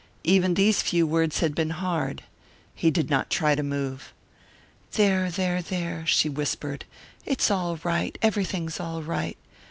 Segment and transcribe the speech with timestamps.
[0.23, 2.23] Even these few words had been hard.
[2.73, 3.99] He did not try more.
[4.93, 6.85] "There, there, there!" she whispered.
[7.23, 9.37] "It's all right, everything's all right.